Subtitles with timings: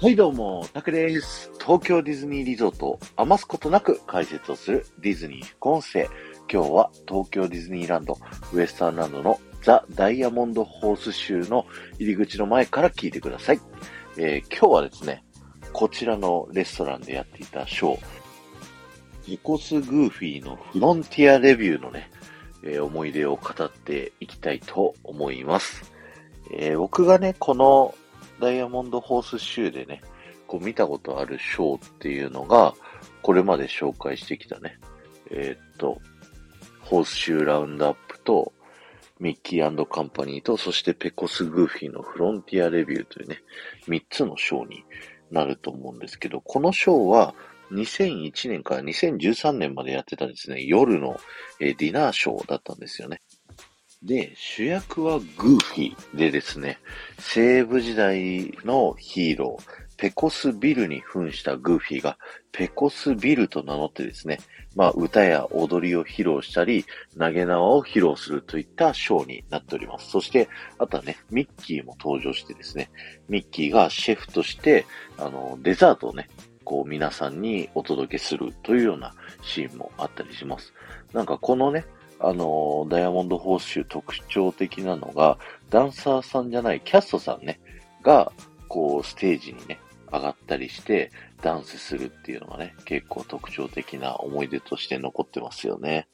[0.00, 1.50] はいどうも、タクです。
[1.60, 6.08] 東京ディズニーリゾートを余すことなく解説をするディズニー副音声。
[6.48, 8.16] 今日は東京ディズニーランド、
[8.52, 11.66] ウエスタンランドのザ・ダイヤモンドホースシューの
[11.98, 13.60] 入り口の前から聞いてください。
[14.16, 15.24] えー、今日はですね、
[15.72, 18.00] こちらのレストランでやっていたショー、
[19.26, 22.08] ニコス・グーフィーのフロンティアレビューのね、
[22.62, 25.92] えー、思い出を語っていきたいと思います。
[26.52, 27.96] えー、僕がね、この
[28.40, 30.02] ダイヤモンドホースシューでね、
[30.46, 32.74] こう見たことあるショーっていうのが、
[33.22, 34.78] これまで紹介してきたね、
[35.30, 36.00] えー、っと、
[36.80, 38.52] ホースシューラウンドアップと、
[39.20, 43.42] ミッキーカンパニーと、そしてペコスグーフィーのフロンティアレビューというね、
[43.88, 44.84] 3つのショーに
[45.30, 47.34] なると思うんですけど、このショーは
[47.72, 51.18] 2001年から2013年までやってたんですね、夜の、
[51.60, 53.20] えディナーショーだったんですよね。
[54.02, 56.78] で、主役はグーフィーでですね、
[57.18, 62.16] 西部時代のヒーロー、ペコスビルに扮したグーフィーが、
[62.52, 64.38] ペコスビルと名乗ってですね、
[64.76, 66.84] まあ、歌や踊りを披露したり、
[67.18, 70.10] 投げ縄を披露するといったショーになっております。
[70.10, 72.90] そして、あとはね、ミッキーも登場してですね、
[73.28, 74.86] ミッキーがシェフとして、
[75.18, 76.28] あの、デザートをね、
[76.62, 80.72] こう皆さんにお届けするというようなシーンもあったりします。
[81.14, 81.86] なんかこのね、
[82.20, 85.38] あの、ダイヤモンド報酬特徴的なのが、
[85.70, 87.60] ダンサーさんじゃないキャストさんね、
[88.02, 88.32] が、
[88.68, 89.78] こう、ステージにね、
[90.12, 91.10] 上がったりして、
[91.42, 96.08] ダンスするっていうのがね、結構特徴的な思い出として残ってますよね。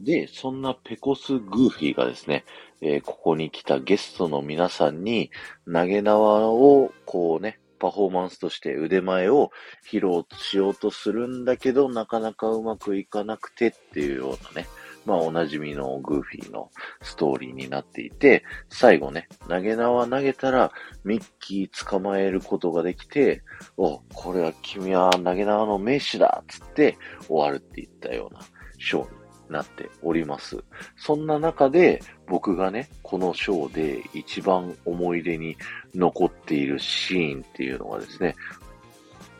[0.00, 2.44] で、そんなペコス・グーフィーがですね、
[2.80, 5.30] えー、ここに来たゲストの皆さんに
[5.72, 9.50] 投げ縄をこうね、パフォーマンスとして腕前を
[9.86, 14.66] 披露しようとするんだけど、なかなかうまくいかなくてっていうようなね、
[15.04, 16.70] まあおなじみのグーフィーの
[17.02, 20.72] ストーリーになっていて、最後ね、投げ縄投げたら
[21.04, 23.42] ミッキー捕まえることができて、
[23.76, 26.96] お、これは君は投げ縄の名手だっつって
[27.28, 28.40] 終わるって言ったような
[28.78, 30.62] ショーになっております。
[30.96, 35.56] そんな中で僕がね、このショーで一番思い出に
[35.94, 38.34] 残っているシーンっていうのがですね、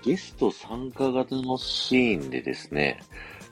[0.02, 3.00] ゲスト参加型のシーンでですね、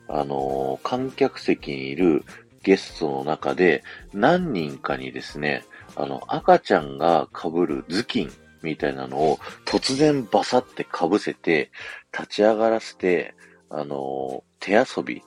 [0.09, 2.25] あのー、観客席にいる
[2.63, 5.65] ゲストの中で何人かにですね、
[5.97, 11.71] あの、赤ちゃんが被る頭巾みたいなのを突然バサって被せて、
[12.13, 13.35] 立ち上がらせて、
[13.71, 15.23] あのー、手遊び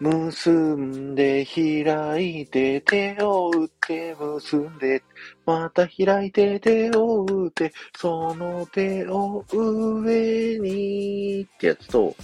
[0.00, 5.02] 結んで開いて手を打って結んで
[5.46, 12.14] また開いて手を打ってその手を上にってやつと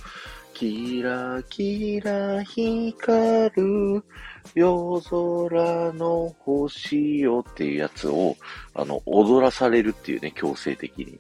[0.55, 4.05] キラキラ光る
[4.55, 8.37] 夜空の星よっていうやつを、
[8.75, 11.19] あの、踊らされるっていうね、強制的に。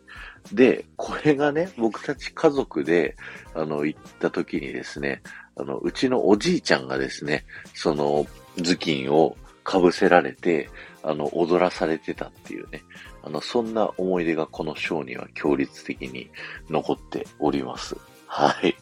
[0.52, 3.16] で、これがね、僕たち家族で、
[3.54, 5.22] あの、行った時にですね、
[5.56, 8.26] あの、うちのおじいちゃんがですね、その、
[8.56, 9.36] 頭巾を
[9.66, 10.68] 被せられて、
[11.02, 12.82] あの、踊らされてたっていうね、
[13.22, 16.30] あの、そんな思い出がこのショーには強烈的に
[16.68, 17.96] 残っております。
[18.26, 18.74] はい。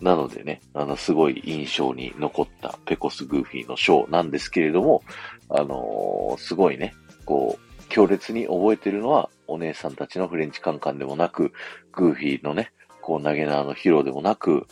[0.00, 5.02] なのでね、あの、すごい印象に残ったペコス・グーフィーのショーなんですけれども、
[5.48, 6.94] あのー、すごいね、
[7.24, 11.52] こう、強烈に覚えてるのは、お姉さんたちのフレンチカンカンでもなく、
[11.92, 14.66] グーフィーのね、こう投げ縄の披露でもなく、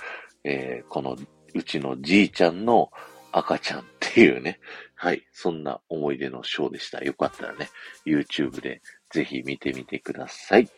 [0.44, 1.16] えー、この
[1.55, 2.91] うちのじいちゃんの
[3.32, 4.60] 赤ちゃんっていうね、
[4.94, 7.03] はい、そんな思い出のショーでした。
[7.03, 7.69] よかったらね、
[8.06, 10.69] YouTube でぜひ見てみてください。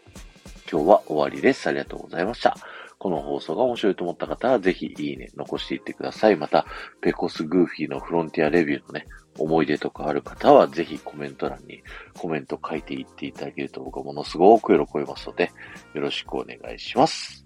[0.70, 1.68] 今日は終わりです。
[1.68, 2.56] ありがとうございました。
[2.98, 6.36] この放送が面白いと思った方は、ぜひいいね、残していってください。
[6.36, 6.66] また、
[7.02, 9.06] ペコスグーフィーのフロンティアレビューのね、
[9.38, 11.82] 思い出とかある方は、ぜひコメント欄に
[12.16, 15.52] コメント書いていっていただけると僕はものすごく喜びますので、
[15.92, 17.45] よろしくお願いします。